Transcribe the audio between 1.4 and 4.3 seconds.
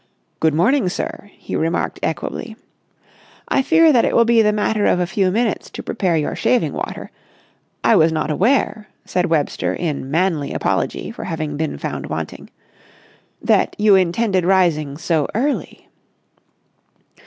remarked equably. "I fear that it will